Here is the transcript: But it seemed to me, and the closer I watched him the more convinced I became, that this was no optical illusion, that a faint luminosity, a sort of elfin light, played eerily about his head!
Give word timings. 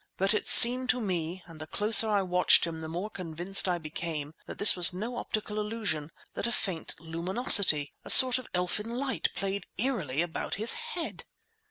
But 0.17 0.33
it 0.33 0.47
seemed 0.49 0.89
to 0.89 0.99
me, 0.99 1.43
and 1.45 1.61
the 1.61 1.67
closer 1.67 2.09
I 2.09 2.23
watched 2.23 2.65
him 2.65 2.81
the 2.81 2.87
more 2.87 3.11
convinced 3.11 3.67
I 3.67 3.77
became, 3.77 4.33
that 4.47 4.57
this 4.57 4.75
was 4.75 4.95
no 4.95 5.17
optical 5.17 5.59
illusion, 5.59 6.11
that 6.33 6.47
a 6.47 6.51
faint 6.51 6.95
luminosity, 6.99 7.93
a 8.03 8.09
sort 8.09 8.39
of 8.39 8.47
elfin 8.55 8.89
light, 8.89 9.29
played 9.35 9.67
eerily 9.77 10.23
about 10.23 10.55
his 10.55 10.73
head! 10.73 11.25